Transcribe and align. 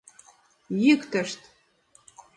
Йӱктышт! 0.83 1.39